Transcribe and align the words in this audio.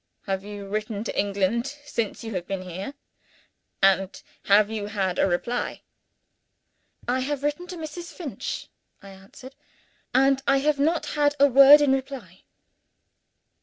"Have 0.23 0.43
you 0.43 0.67
written 0.67 1.03
to 1.03 1.15
England 1.19 1.67
since 1.85 2.23
you 2.23 2.33
have 2.33 2.47
been 2.47 2.63
here? 2.63 2.95
and 3.83 4.19
have 4.45 4.71
you 4.71 4.87
had 4.87 5.19
a 5.19 5.27
reply?" 5.27 5.83
"I 7.07 7.19
have 7.19 7.43
written 7.43 7.67
to 7.67 7.77
Mrs. 7.77 8.11
Finch," 8.11 8.67
I 9.03 9.09
answered; 9.09 9.53
"and 10.11 10.41
I 10.47 10.57
have 10.57 10.79
not 10.79 11.05
had 11.13 11.35
a 11.39 11.45
word 11.45 11.81
in 11.81 11.91
reply." 11.93 12.41